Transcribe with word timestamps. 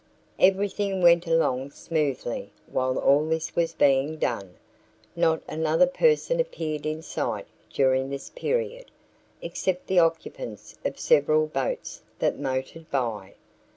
Everything 0.39 0.99
went 1.03 1.27
along 1.27 1.69
smoothly 1.69 2.51
while 2.65 2.97
all 2.97 3.23
this 3.23 3.55
was 3.55 3.75
being 3.75 4.17
done. 4.17 4.55
Not 5.15 5.43
another 5.47 5.85
person 5.85 6.39
appeared 6.39 6.87
in 6.87 7.03
sight 7.03 7.45
during 7.71 8.09
this 8.09 8.31
period, 8.31 8.85
except 9.43 9.85
the 9.85 9.99
occupants 9.99 10.73
of 10.83 10.99
several 10.99 11.45
boats 11.45 12.01
that 12.17 12.39
motored 12.39 12.89
by. 12.89 13.35